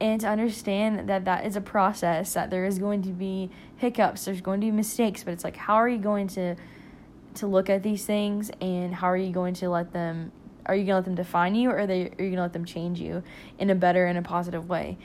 and 0.00 0.20
to 0.20 0.28
understand 0.28 1.08
that 1.08 1.24
that 1.24 1.44
is 1.44 1.56
a 1.56 1.60
process 1.60 2.34
that 2.34 2.50
there 2.50 2.64
is 2.64 2.78
going 2.78 3.02
to 3.02 3.10
be 3.10 3.50
hiccups, 3.78 4.26
there's 4.26 4.40
going 4.40 4.60
to 4.60 4.66
be 4.66 4.70
mistakes, 4.70 5.24
but 5.24 5.32
it's 5.32 5.44
like 5.44 5.56
how 5.56 5.74
are 5.74 5.88
you 5.88 5.98
going 5.98 6.28
to 6.28 6.56
to 7.34 7.46
look 7.46 7.70
at 7.70 7.82
these 7.82 8.04
things 8.04 8.50
and 8.60 8.94
how 8.94 9.06
are 9.06 9.16
you 9.16 9.32
going 9.32 9.54
to 9.54 9.68
let 9.68 9.92
them 9.92 10.32
are 10.66 10.74
you 10.74 10.84
going 10.84 10.88
to 10.88 10.96
let 10.96 11.04
them 11.04 11.14
define 11.14 11.54
you 11.54 11.70
or 11.70 11.78
are, 11.78 11.86
they, 11.86 12.02
are 12.02 12.24
you 12.24 12.30
going 12.30 12.36
to 12.36 12.42
let 12.42 12.52
them 12.52 12.64
change 12.64 13.00
you 13.00 13.22
in 13.58 13.70
a 13.70 13.74
better 13.74 14.04
and 14.04 14.18
a 14.18 14.22
positive 14.22 14.68
way? 14.68 14.98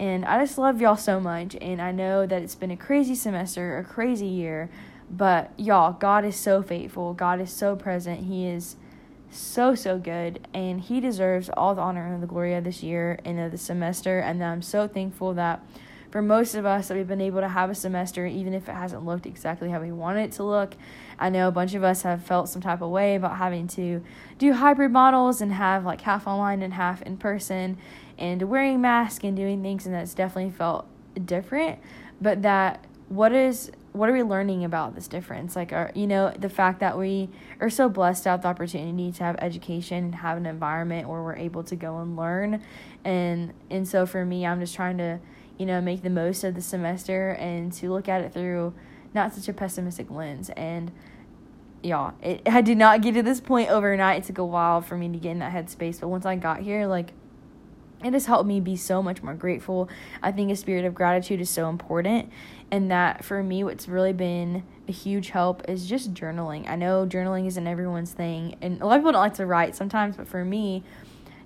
And 0.00 0.24
I 0.24 0.40
just 0.44 0.58
love 0.58 0.80
y'all 0.80 0.96
so 0.96 1.20
much 1.20 1.56
and 1.60 1.80
I 1.80 1.92
know 1.92 2.26
that 2.26 2.42
it's 2.42 2.56
been 2.56 2.72
a 2.72 2.76
crazy 2.76 3.14
semester, 3.14 3.78
a 3.78 3.84
crazy 3.84 4.26
year 4.26 4.70
but 5.10 5.52
y'all, 5.58 5.92
God 5.92 6.24
is 6.24 6.36
so 6.36 6.62
faithful. 6.62 7.14
God 7.14 7.40
is 7.40 7.50
so 7.50 7.76
present. 7.76 8.24
He 8.24 8.46
is 8.46 8.76
so 9.34 9.74
so 9.74 9.98
good 9.98 10.46
and 10.54 10.80
he 10.80 11.00
deserves 11.00 11.50
all 11.56 11.74
the 11.74 11.82
honor 11.82 12.12
and 12.12 12.22
the 12.22 12.26
glory 12.26 12.54
of 12.54 12.62
this 12.64 12.82
year 12.82 13.18
and 13.24 13.40
of 13.40 13.50
the 13.50 13.58
semester 13.58 14.20
and 14.20 14.42
I'm 14.42 14.62
so 14.62 14.86
thankful 14.86 15.34
that 15.34 15.60
for 16.12 16.22
most 16.22 16.54
of 16.54 16.64
us 16.64 16.86
that 16.86 16.96
we've 16.96 17.08
been 17.08 17.20
able 17.20 17.40
to 17.40 17.48
have 17.48 17.68
a 17.68 17.74
semester 17.74 18.24
even 18.24 18.54
if 18.54 18.68
it 18.68 18.74
hasn't 18.74 19.04
looked 19.04 19.26
exactly 19.26 19.70
how 19.70 19.80
we 19.80 19.90
wanted 19.90 20.26
it 20.26 20.32
to 20.32 20.44
look. 20.44 20.76
I 21.18 21.30
know 21.30 21.48
a 21.48 21.50
bunch 21.50 21.74
of 21.74 21.82
us 21.82 22.02
have 22.02 22.22
felt 22.22 22.48
some 22.48 22.62
type 22.62 22.80
of 22.80 22.90
way 22.90 23.16
about 23.16 23.36
having 23.36 23.66
to 23.68 24.04
do 24.38 24.52
hybrid 24.52 24.92
models 24.92 25.40
and 25.40 25.52
have 25.52 25.84
like 25.84 26.02
half 26.02 26.28
online 26.28 26.62
and 26.62 26.74
half 26.74 27.02
in 27.02 27.16
person 27.16 27.76
and 28.16 28.42
wearing 28.42 28.80
masks 28.80 29.24
and 29.24 29.36
doing 29.36 29.62
things 29.62 29.86
and 29.86 29.94
that's 29.94 30.14
definitely 30.14 30.52
felt 30.52 30.86
different 31.24 31.80
but 32.20 32.42
that 32.42 32.84
what 33.08 33.32
is 33.32 33.72
what 33.94 34.08
are 34.08 34.12
we 34.12 34.24
learning 34.24 34.64
about 34.64 34.96
this 34.96 35.06
difference? 35.06 35.54
Like, 35.54 35.72
are, 35.72 35.92
you 35.94 36.08
know, 36.08 36.34
the 36.36 36.48
fact 36.48 36.80
that 36.80 36.98
we 36.98 37.30
are 37.60 37.70
so 37.70 37.88
blessed 37.88 38.24
have 38.24 38.42
the 38.42 38.48
opportunity 38.48 39.12
to 39.12 39.22
have 39.22 39.36
education 39.38 40.06
and 40.06 40.14
have 40.16 40.36
an 40.36 40.46
environment 40.46 41.08
where 41.08 41.22
we're 41.22 41.36
able 41.36 41.62
to 41.62 41.76
go 41.76 41.98
and 41.98 42.16
learn. 42.16 42.60
And, 43.04 43.54
and 43.70 43.86
so 43.86 44.04
for 44.04 44.24
me, 44.24 44.44
I'm 44.44 44.58
just 44.58 44.74
trying 44.74 44.98
to, 44.98 45.20
you 45.58 45.64
know, 45.64 45.80
make 45.80 46.02
the 46.02 46.10
most 46.10 46.42
of 46.42 46.56
the 46.56 46.60
semester 46.60 47.30
and 47.38 47.72
to 47.74 47.92
look 47.92 48.08
at 48.08 48.20
it 48.20 48.32
through 48.32 48.74
not 49.14 49.32
such 49.32 49.48
a 49.48 49.52
pessimistic 49.52 50.10
lens. 50.10 50.50
And, 50.56 50.90
y'all, 51.80 52.14
it, 52.20 52.42
I 52.46 52.62
did 52.62 52.78
not 52.78 53.00
get 53.00 53.14
to 53.14 53.22
this 53.22 53.40
point 53.40 53.70
overnight. 53.70 54.24
It 54.24 54.26
took 54.26 54.38
a 54.38 54.44
while 54.44 54.80
for 54.80 54.96
me 54.96 55.08
to 55.08 55.18
get 55.18 55.30
in 55.30 55.38
that 55.38 55.52
headspace. 55.52 56.00
But 56.00 56.08
once 56.08 56.26
I 56.26 56.34
got 56.34 56.62
here, 56.62 56.88
like, 56.88 57.12
it 58.04 58.12
has 58.12 58.26
helped 58.26 58.46
me 58.46 58.60
be 58.60 58.76
so 58.76 59.02
much 59.02 59.22
more 59.22 59.34
grateful. 59.34 59.88
I 60.22 60.30
think 60.32 60.50
a 60.50 60.56
spirit 60.56 60.84
of 60.84 60.94
gratitude 60.94 61.40
is 61.40 61.50
so 61.50 61.68
important. 61.68 62.30
And 62.70 62.90
that 62.90 63.24
for 63.24 63.42
me, 63.42 63.64
what's 63.64 63.88
really 63.88 64.12
been 64.12 64.64
a 64.88 64.92
huge 64.92 65.30
help 65.30 65.68
is 65.68 65.86
just 65.86 66.12
journaling. 66.12 66.68
I 66.68 66.76
know 66.76 67.06
journaling 67.06 67.46
isn't 67.46 67.66
everyone's 67.66 68.12
thing, 68.12 68.56
and 68.60 68.80
a 68.80 68.86
lot 68.86 68.96
of 68.96 69.00
people 69.00 69.12
don't 69.12 69.20
like 69.20 69.34
to 69.34 69.46
write 69.46 69.76
sometimes, 69.76 70.16
but 70.16 70.26
for 70.26 70.44
me, 70.44 70.82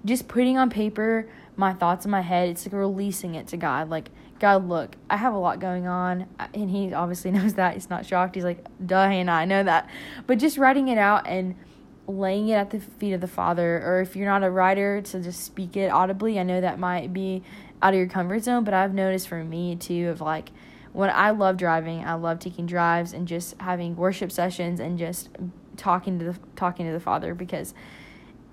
just 0.05 0.29
putting 0.29 0.57
on 0.57 0.71
paper 0.71 1.29
my 1.57 1.73
thoughts 1.73 2.05
in 2.05 2.11
my 2.11 2.21
head, 2.21 2.49
it's 2.49 2.65
like 2.65 2.73
releasing 2.73 3.35
it 3.35 3.49
to 3.49 3.57
God. 3.57 3.91
Like, 3.91 4.11
God, 4.38 4.69
look, 4.69 4.95
I 5.11 5.17
have 5.17 5.35
a 5.35 5.38
lot 5.38 5.59
going 5.59 5.87
on, 5.88 6.27
and 6.55 6.71
He 6.71 6.95
obviously 6.95 7.31
knows 7.33 7.55
that. 7.55 7.75
He's 7.75 7.91
not 7.91 8.07
shocked. 8.07 8.37
He's 8.37 8.45
like, 8.45 8.65
duh, 8.85 9.09
Hannah, 9.09 9.33
I 9.33 9.45
know 9.45 9.62
that. 9.65 9.88
But 10.27 10.38
just 10.38 10.57
writing 10.57 10.88
it 10.88 10.99
out 10.99 11.27
and 11.27 11.57
laying 12.09 12.49
it 12.49 12.55
at 12.55 12.71
the 12.71 12.81
feet 12.81 13.12
of 13.12 13.21
the 13.21 13.29
Father, 13.29 13.83
or 13.85 14.00
if 14.00 14.17
you're 14.17 14.27
not 14.27 14.43
a 14.43 14.50
writer, 14.50 15.00
to 15.03 15.21
just 15.21 15.45
speak 15.45 15.77
it 15.77 15.93
audibly. 15.93 16.41
I 16.41 16.43
know 16.43 16.61
that 16.61 16.79
might 16.79 17.12
be 17.12 17.43
out 17.83 17.93
of 17.93 17.99
your 17.99 18.09
comfort 18.09 18.43
zone. 18.43 18.65
But 18.65 18.75
I've 18.75 18.95
noticed 18.95 19.29
for 19.29 19.45
me 19.45 19.77
too 19.77 20.09
of 20.09 20.21
like 20.21 20.50
when 20.93 21.11
I 21.11 21.31
love 21.31 21.59
driving, 21.59 22.05
I 22.05 22.15
love 22.15 22.38
taking 22.38 22.67
drives 22.67 23.12
and 23.12 23.29
just 23.29 23.61
having 23.61 23.95
worship 23.95 24.33
sessions 24.33 24.81
and 24.81 24.99
just 24.99 25.29
talking 25.77 26.19
to 26.19 26.25
the 26.25 26.38
talking 26.57 26.87
to 26.87 26.93
the 26.93 27.00
Father 27.00 27.35
because 27.35 27.75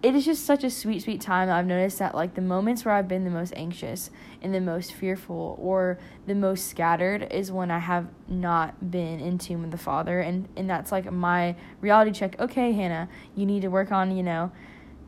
it 0.04 0.14
is 0.14 0.26
just 0.26 0.46
such 0.46 0.64
a 0.64 0.70
sweet, 0.70 1.02
sweet 1.02 1.20
time. 1.20 1.50
I've 1.50 1.66
noticed 1.66 2.00
that 2.00 2.14
like 2.14 2.36
the 2.36 2.42
moments 2.42 2.86
where 2.86 2.94
I've 2.94 3.08
been 3.08 3.24
the 3.24 3.32
most 3.32 3.54
anxious 3.56 4.12
and 4.42 4.54
the 4.54 4.62
most 4.62 4.94
fearful 4.94 5.58
or 5.60 5.98
the 6.28 6.36
most 6.36 6.68
scattered 6.68 7.28
is 7.32 7.52
when 7.52 7.72
I 7.72 7.80
have 7.80 8.08
not 8.28 8.92
been 8.92 9.20
in 9.20 9.38
tune 9.38 9.62
with 9.62 9.72
the 9.72 9.78
Father, 9.78 10.20
and 10.20 10.48
and 10.56 10.70
that's 10.70 10.92
like 10.92 11.12
my 11.12 11.56
reality 11.82 12.12
check. 12.12 12.40
Okay, 12.40 12.72
Hannah, 12.72 13.10
you 13.36 13.46
need 13.46 13.62
to 13.64 13.70
work 13.70 13.92
on 13.92 14.16
you 14.16 14.22
know, 14.22 14.52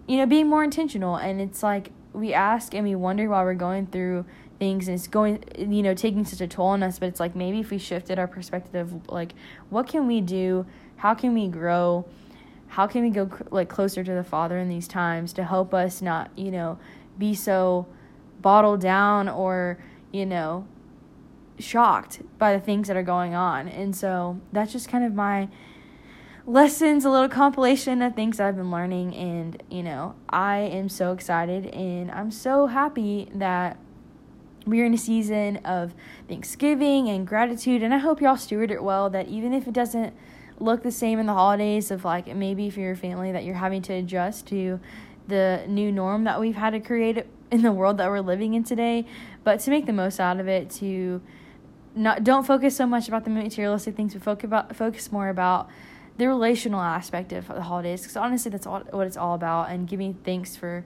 you 0.07 0.17
know, 0.17 0.25
being 0.25 0.47
more 0.47 0.63
intentional. 0.63 1.15
And 1.15 1.39
it's 1.39 1.61
like 1.61 1.91
we 2.13 2.33
ask 2.33 2.73
and 2.73 2.83
we 2.83 2.95
wonder 2.95 3.29
while 3.29 3.43
we're 3.43 3.53
going 3.53 3.87
through 3.87 4.25
things 4.59 4.87
and 4.87 4.95
it's 4.95 5.07
going 5.07 5.43
you 5.57 5.83
know 5.83 5.93
taking 5.93 6.25
such 6.25 6.41
a 6.41 6.47
toll 6.47 6.67
on 6.67 6.81
us 6.81 6.97
but 6.97 7.07
it's 7.07 7.19
like 7.19 7.35
maybe 7.35 7.59
if 7.59 7.69
we 7.69 7.77
shifted 7.77 8.17
our 8.17 8.27
perspective 8.27 8.91
like 9.07 9.33
what 9.69 9.87
can 9.87 10.07
we 10.07 10.19
do 10.19 10.65
how 10.97 11.13
can 11.13 11.35
we 11.35 11.47
grow 11.47 12.03
how 12.67 12.87
can 12.87 13.03
we 13.03 13.09
go 13.09 13.29
like 13.49 13.69
closer 13.69 14.03
to 14.03 14.13
the 14.13 14.23
father 14.23 14.57
in 14.57 14.69
these 14.69 14.87
times 14.87 15.33
to 15.33 15.43
help 15.43 15.73
us 15.73 16.01
not 16.01 16.31
you 16.35 16.51
know 16.51 16.77
be 17.17 17.33
so 17.33 17.87
bottled 18.41 18.81
down 18.81 19.27
or 19.27 19.77
you 20.11 20.25
know 20.25 20.67
shocked 21.59 22.21
by 22.37 22.53
the 22.53 22.59
things 22.59 22.87
that 22.87 22.97
are 22.97 23.03
going 23.03 23.33
on? 23.33 23.67
And 23.67 23.95
so 23.95 24.39
that's 24.51 24.71
just 24.71 24.89
kind 24.89 25.03
of 25.03 25.13
my 25.13 25.49
lessons 26.45 27.03
a 27.03 27.09
little 27.09 27.27
compilation 27.27 28.01
of 28.01 28.15
things 28.15 28.39
i've 28.39 28.55
been 28.55 28.71
learning. 28.71 29.13
And 29.15 29.61
you 29.69 29.83
know 29.83 30.15
i 30.29 30.57
am 30.57 30.87
so 30.87 31.11
excited 31.11 31.65
and 31.67 32.09
i'm 32.11 32.31
so 32.31 32.67
happy 32.67 33.29
that 33.33 33.77
we're 34.65 34.85
in 34.85 34.93
a 34.93 34.97
season 34.97 35.57
of 35.57 35.93
thanksgiving 36.27 37.09
and 37.09 37.25
gratitude. 37.27 37.83
And 37.83 37.93
i 37.93 37.97
hope 37.97 38.21
y'all 38.21 38.37
steward 38.37 38.71
it 38.71 38.83
well 38.83 39.09
that 39.09 39.27
even 39.27 39.53
if 39.53 39.67
it 39.67 39.73
doesn't 39.73 40.13
look 40.59 40.83
the 40.83 40.91
same 40.91 41.19
in 41.19 41.25
the 41.25 41.33
holidays 41.33 41.91
of 41.91 42.03
like 42.03 42.33
maybe 42.35 42.69
for 42.69 42.79
you're 42.79 42.95
family 42.95 43.31
that 43.31 43.43
you're 43.43 43.55
having 43.55 43.81
to 43.83 43.93
adjust 43.93 44.47
to 44.47 44.79
the 45.27 45.63
new 45.67 45.91
norm 45.91 46.23
that 46.23 46.39
we've 46.39 46.55
had 46.55 46.71
to 46.71 46.79
create 46.79 47.25
in 47.51 47.61
the 47.61 47.71
world 47.71 47.97
that 47.97 48.09
we're 48.09 48.21
living 48.21 48.53
in 48.53 48.63
today. 48.63 49.05
But 49.43 49.59
to 49.61 49.69
make 49.69 49.85
the 49.85 49.93
most 49.93 50.19
out 50.19 50.39
of 50.39 50.47
it 50.47 50.69
to 50.71 51.21
not 51.95 52.23
don't 52.23 52.45
focus 52.45 52.75
so 52.75 52.85
much 52.85 53.07
about 53.07 53.23
the 53.23 53.29
materialistic 53.29 53.95
things 53.95 54.13
but 54.13 54.23
focus 54.23 54.45
about 54.45 54.75
focus 54.75 55.11
more 55.11 55.29
about 55.29 55.69
the 56.17 56.27
relational 56.27 56.81
aspect 56.81 57.31
of 57.31 57.47
the 57.47 57.61
holidays. 57.61 58.01
Because 58.01 58.17
honestly 58.17 58.51
that's 58.51 58.67
all 58.67 58.81
what 58.91 59.07
it's 59.07 59.17
all 59.17 59.35
about 59.35 59.69
and 59.69 59.87
giving 59.87 60.13
thanks 60.13 60.55
for 60.55 60.85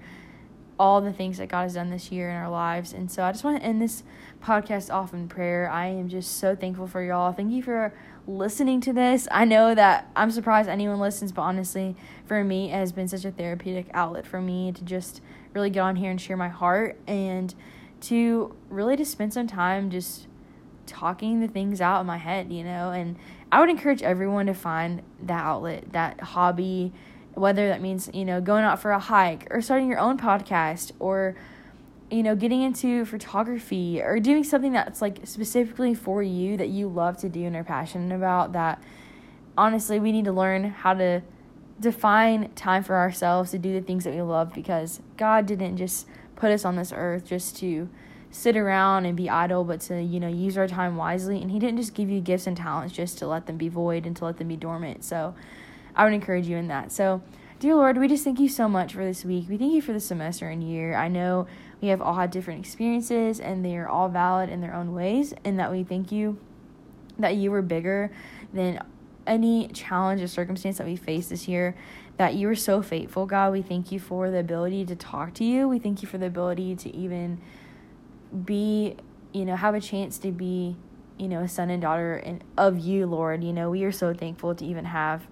all 0.81 0.99
the 0.99 1.13
things 1.13 1.37
that 1.37 1.47
God 1.47 1.61
has 1.61 1.75
done 1.75 1.91
this 1.91 2.11
year 2.11 2.27
in 2.27 2.35
our 2.35 2.49
lives. 2.49 2.91
And 2.91 3.11
so 3.11 3.21
I 3.21 3.31
just 3.31 3.43
want 3.43 3.61
to 3.61 3.63
end 3.63 3.79
this 3.79 4.01
podcast 4.43 4.91
off 4.91 5.13
in 5.13 5.27
prayer. 5.27 5.69
I 5.69 5.85
am 5.85 6.09
just 6.09 6.39
so 6.39 6.55
thankful 6.55 6.87
for 6.87 7.03
y'all. 7.03 7.31
Thank 7.33 7.51
you 7.51 7.61
for 7.61 7.93
listening 8.25 8.81
to 8.81 8.91
this. 8.91 9.27
I 9.29 9.45
know 9.45 9.75
that 9.75 10.09
I'm 10.15 10.31
surprised 10.31 10.67
anyone 10.67 10.99
listens, 10.99 11.31
but 11.31 11.43
honestly, 11.43 11.95
for 12.25 12.43
me, 12.43 12.71
it 12.71 12.77
has 12.77 12.91
been 12.91 13.07
such 13.07 13.25
a 13.25 13.31
therapeutic 13.31 13.91
outlet 13.93 14.25
for 14.25 14.41
me 14.41 14.71
to 14.71 14.83
just 14.83 15.21
really 15.53 15.69
get 15.69 15.81
on 15.81 15.97
here 15.97 16.09
and 16.09 16.19
share 16.19 16.35
my 16.35 16.49
heart 16.49 16.97
and 17.05 17.53
to 18.01 18.55
really 18.67 18.97
just 18.97 19.11
spend 19.11 19.33
some 19.33 19.45
time 19.45 19.91
just 19.91 20.25
talking 20.87 21.41
the 21.41 21.47
things 21.47 21.79
out 21.79 22.01
in 22.01 22.07
my 22.07 22.17
head, 22.17 22.51
you 22.51 22.63
know. 22.63 22.89
And 22.89 23.17
I 23.51 23.59
would 23.59 23.69
encourage 23.69 24.01
everyone 24.01 24.47
to 24.47 24.55
find 24.55 25.03
that 25.21 25.43
outlet, 25.43 25.91
that 25.91 26.21
hobby, 26.21 26.91
whether 27.33 27.67
that 27.69 27.81
means, 27.81 28.09
you 28.13 28.25
know, 28.25 28.41
going 28.41 28.63
out 28.63 28.81
for 28.81 28.91
a 28.91 28.99
hike 28.99 29.47
or 29.51 29.61
starting 29.61 29.87
your 29.87 29.99
own 29.99 30.17
podcast 30.17 30.91
or 30.99 31.35
you 32.09 32.23
know, 32.23 32.35
getting 32.35 32.61
into 32.61 33.05
photography 33.05 34.01
or 34.01 34.19
doing 34.19 34.43
something 34.43 34.73
that's 34.73 35.01
like 35.01 35.19
specifically 35.23 35.93
for 35.93 36.21
you 36.21 36.57
that 36.57 36.67
you 36.67 36.89
love 36.89 37.15
to 37.15 37.29
do 37.29 37.45
and 37.45 37.55
are 37.55 37.63
passionate 37.63 38.13
about 38.13 38.51
that 38.51 38.83
honestly 39.57 39.99
we 39.99 40.11
need 40.11 40.25
to 40.25 40.31
learn 40.31 40.65
how 40.65 40.93
to 40.93 41.21
define 41.79 42.51
time 42.53 42.83
for 42.83 42.95
ourselves 42.95 43.51
to 43.51 43.57
do 43.57 43.73
the 43.73 43.81
things 43.81 44.03
that 44.03 44.13
we 44.13 44.21
love 44.21 44.53
because 44.53 45.01
God 45.17 45.45
didn't 45.45 45.77
just 45.77 46.07
put 46.35 46.51
us 46.51 46.63
on 46.63 46.75
this 46.75 46.93
earth 46.95 47.25
just 47.25 47.57
to 47.57 47.89
sit 48.29 48.55
around 48.55 49.05
and 49.05 49.17
be 49.17 49.29
idle 49.29 49.63
but 49.63 49.81
to 49.81 50.01
you 50.01 50.19
know 50.19 50.27
use 50.27 50.57
our 50.57 50.67
time 50.67 50.95
wisely. 50.95 51.41
And 51.41 51.51
he 51.51 51.59
didn't 51.59 51.77
just 51.77 51.93
give 51.93 52.09
you 52.09 52.21
gifts 52.21 52.47
and 52.47 52.55
talents 52.55 52.93
just 52.93 53.17
to 53.19 53.27
let 53.27 53.47
them 53.47 53.57
be 53.57 53.67
void 53.67 54.05
and 54.05 54.15
to 54.17 54.25
let 54.25 54.37
them 54.37 54.47
be 54.47 54.55
dormant. 54.55 55.03
So 55.03 55.35
I 55.95 56.03
would 56.03 56.13
encourage 56.13 56.47
you 56.47 56.57
in 56.57 56.67
that. 56.67 56.91
So, 56.91 57.21
dear 57.59 57.75
Lord, 57.75 57.97
we 57.97 58.07
just 58.07 58.23
thank 58.23 58.39
you 58.39 58.49
so 58.49 58.67
much 58.67 58.93
for 58.93 59.03
this 59.03 59.25
week. 59.25 59.45
We 59.49 59.57
thank 59.57 59.73
you 59.73 59.81
for 59.81 59.93
the 59.93 59.99
semester 59.99 60.49
and 60.49 60.63
year. 60.63 60.95
I 60.95 61.07
know 61.07 61.47
we 61.81 61.89
have 61.89 62.01
all 62.01 62.15
had 62.15 62.31
different 62.31 62.59
experiences 62.59 63.39
and 63.39 63.65
they 63.65 63.75
are 63.77 63.87
all 63.87 64.09
valid 64.09 64.49
in 64.49 64.61
their 64.61 64.73
own 64.73 64.93
ways, 64.93 65.33
and 65.43 65.59
that 65.59 65.71
we 65.71 65.83
thank 65.83 66.11
you 66.11 66.37
that 67.19 67.35
you 67.35 67.51
were 67.51 67.61
bigger 67.61 68.11
than 68.53 68.79
any 69.27 69.67
challenge 69.67 70.21
or 70.21 70.27
circumstance 70.27 70.77
that 70.77 70.87
we 70.87 70.95
faced 70.95 71.29
this 71.29 71.47
year. 71.47 71.75
That 72.17 72.35
you 72.35 72.47
were 72.47 72.55
so 72.55 72.81
faithful, 72.81 73.25
God. 73.25 73.51
We 73.51 73.61
thank 73.61 73.91
you 73.91 73.99
for 73.99 74.29
the 74.29 74.39
ability 74.39 74.85
to 74.85 74.95
talk 74.95 75.33
to 75.35 75.43
you. 75.43 75.67
We 75.67 75.79
thank 75.79 76.01
you 76.01 76.07
for 76.07 76.17
the 76.17 76.27
ability 76.27 76.75
to 76.77 76.95
even 76.95 77.41
be, 78.45 78.95
you 79.33 79.45
know, 79.45 79.55
have 79.55 79.73
a 79.73 79.81
chance 79.81 80.17
to 80.19 80.31
be, 80.31 80.75
you 81.17 81.27
know, 81.27 81.41
a 81.41 81.47
son 81.47 81.69
and 81.69 81.81
daughter 81.81 82.17
in, 82.17 82.43
of 82.57 82.77
you, 82.77 83.07
Lord. 83.07 83.43
You 83.43 83.53
know, 83.53 83.71
we 83.71 83.83
are 83.83 83.91
so 83.91 84.13
thankful 84.13 84.53
to 84.55 84.65
even 84.65 84.85
have 84.85 85.27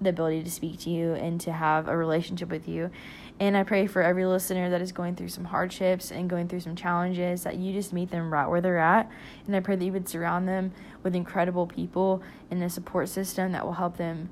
the 0.00 0.10
ability 0.10 0.42
to 0.42 0.50
speak 0.50 0.78
to 0.80 0.90
you 0.90 1.14
and 1.14 1.40
to 1.40 1.52
have 1.52 1.88
a 1.88 1.96
relationship 1.96 2.50
with 2.50 2.68
you. 2.68 2.90
And 3.38 3.56
I 3.56 3.64
pray 3.64 3.86
for 3.86 4.02
every 4.02 4.24
listener 4.24 4.70
that 4.70 4.80
is 4.80 4.92
going 4.92 5.14
through 5.14 5.28
some 5.28 5.44
hardships 5.44 6.10
and 6.10 6.28
going 6.28 6.48
through 6.48 6.60
some 6.60 6.74
challenges 6.74 7.42
that 7.42 7.56
you 7.56 7.72
just 7.72 7.92
meet 7.92 8.10
them 8.10 8.32
right 8.32 8.48
where 8.48 8.60
they're 8.60 8.78
at. 8.78 9.10
And 9.46 9.54
I 9.54 9.60
pray 9.60 9.76
that 9.76 9.84
you 9.84 9.92
would 9.92 10.08
surround 10.08 10.48
them 10.48 10.72
with 11.02 11.14
incredible 11.14 11.66
people 11.66 12.22
in 12.50 12.60
the 12.60 12.70
support 12.70 13.08
system 13.08 13.52
that 13.52 13.64
will 13.64 13.74
help 13.74 13.98
them, 13.98 14.30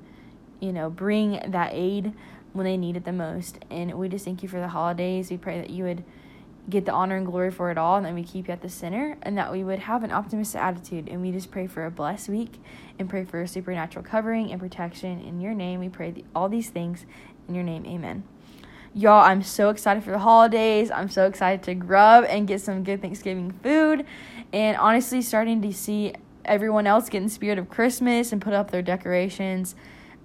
you 0.59 0.73
know, 0.73 0.89
bring 0.89 1.39
that 1.47 1.71
aid 1.73 2.13
when 2.53 2.65
they 2.65 2.77
need 2.77 2.97
it 2.97 3.05
the 3.05 3.13
most. 3.13 3.59
And 3.69 3.93
we 3.93 4.09
just 4.09 4.25
thank 4.25 4.41
you 4.41 4.49
for 4.49 4.59
the 4.59 4.69
holidays. 4.69 5.29
We 5.29 5.37
pray 5.37 5.59
that 5.59 5.69
you 5.69 5.83
would 5.83 6.03
get 6.69 6.85
the 6.85 6.91
honor 6.91 7.15
and 7.15 7.25
glory 7.25 7.51
for 7.51 7.69
it 7.71 7.77
all, 7.77 7.97
and 7.97 8.05
that 8.05 8.13
we 8.13 8.23
keep 8.23 8.47
you 8.47 8.53
at 8.53 8.61
the 8.61 8.69
center, 8.69 9.17
and 9.21 9.37
that 9.37 9.51
we 9.51 9.63
would 9.63 9.79
have 9.79 10.03
an 10.03 10.11
optimistic 10.11 10.61
attitude. 10.61 11.07
And 11.07 11.21
we 11.21 11.31
just 11.31 11.51
pray 11.51 11.67
for 11.67 11.85
a 11.85 11.91
blessed 11.91 12.29
week 12.29 12.59
and 12.97 13.09
pray 13.09 13.25
for 13.25 13.41
a 13.41 13.47
supernatural 13.47 14.03
covering 14.03 14.51
and 14.51 14.59
protection. 14.59 15.21
In 15.21 15.39
your 15.41 15.53
name, 15.53 15.79
we 15.79 15.89
pray 15.89 16.23
all 16.33 16.49
these 16.49 16.69
things. 16.69 17.05
In 17.47 17.55
your 17.55 17.63
name, 17.63 17.85
amen. 17.85 18.23
Y'all, 18.93 19.23
I'm 19.23 19.43
so 19.43 19.69
excited 19.69 20.03
for 20.03 20.11
the 20.11 20.19
holidays. 20.19 20.89
I'm 20.89 21.09
so 21.09 21.27
excited 21.27 21.63
to 21.63 21.75
grub 21.75 22.23
and 22.29 22.47
get 22.47 22.61
some 22.61 22.83
good 22.83 23.01
Thanksgiving 23.01 23.51
food. 23.51 24.05
And 24.53 24.77
honestly, 24.77 25.21
starting 25.21 25.61
to 25.63 25.73
see 25.73 26.13
everyone 26.45 26.87
else 26.87 27.09
get 27.09 27.21
in 27.21 27.29
spirit 27.29 27.59
of 27.59 27.69
Christmas 27.69 28.31
and 28.31 28.41
put 28.41 28.53
up 28.53 28.71
their 28.71 28.81
decorations. 28.81 29.75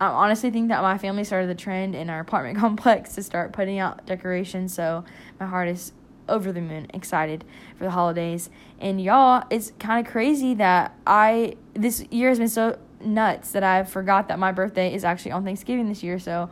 I 0.00 0.06
honestly 0.06 0.50
think 0.50 0.68
that 0.68 0.82
my 0.82 0.96
family 0.96 1.24
started 1.24 1.50
the 1.50 1.54
trend 1.54 1.94
in 1.94 2.08
our 2.08 2.20
apartment 2.20 2.58
complex 2.60 3.14
to 3.16 3.22
start 3.22 3.52
putting 3.52 3.78
out 3.78 4.06
decorations. 4.06 4.72
So 4.72 5.04
my 5.38 5.46
heart 5.46 5.68
is 5.68 5.92
over 6.30 6.52
the 6.52 6.60
moon 6.60 6.86
excited 6.94 7.44
for 7.76 7.84
the 7.84 7.90
holidays. 7.90 8.50
And 8.78 9.00
y'all, 9.02 9.44
it's 9.50 9.72
kind 9.78 10.04
of 10.04 10.10
crazy 10.10 10.54
that 10.54 10.96
I 11.06 11.56
this 11.74 12.04
year 12.10 12.28
has 12.30 12.38
been 12.38 12.48
so 12.48 12.78
nuts 13.00 13.52
that 13.52 13.62
I 13.62 13.84
forgot 13.84 14.28
that 14.28 14.38
my 14.38 14.52
birthday 14.52 14.94
is 14.94 15.04
actually 15.04 15.32
on 15.32 15.44
Thanksgiving 15.44 15.88
this 15.88 16.02
year. 16.02 16.18
So 16.18 16.50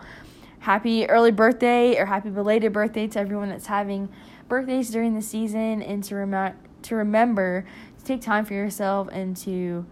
happy 0.61 1.08
early 1.08 1.30
birthday 1.30 1.99
or 1.99 2.06
happy 2.06 2.30
belated 2.30 2.73
birthday 2.73 3.06
to 3.06 3.18
everyone 3.18 3.49
that's 3.49 3.66
having 3.66 4.08
birthdays 4.49 4.90
during 4.90 5.14
the 5.14 5.23
season 5.23 5.82
and 5.82 6.02
to 6.04 6.16
rem- 6.16 6.56
to 6.82 6.94
remember 6.97 7.64
to 7.99 8.04
take 8.04 8.20
time 8.20 8.44
for 8.44 8.54
yourself 8.54 9.08
and 9.12 9.37
to 9.37 9.87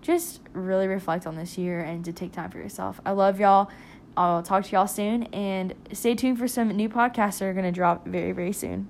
just 0.00 0.40
really 0.52 0.86
reflect 0.86 1.26
on 1.26 1.36
this 1.36 1.58
year 1.58 1.80
and 1.80 2.04
to 2.04 2.12
take 2.12 2.32
time 2.32 2.50
for 2.50 2.58
yourself. 2.58 3.00
I 3.04 3.12
love 3.12 3.38
y'all. 3.38 3.70
I'll 4.16 4.42
talk 4.42 4.64
to 4.64 4.72
y'all 4.72 4.86
soon 4.86 5.24
and 5.24 5.74
stay 5.92 6.14
tuned 6.14 6.38
for 6.38 6.48
some 6.48 6.68
new 6.68 6.88
podcasts 6.88 7.38
that 7.38 7.46
are 7.46 7.52
going 7.52 7.64
to 7.64 7.72
drop 7.72 8.06
very, 8.06 8.32
very 8.32 8.52
soon. 8.52 8.88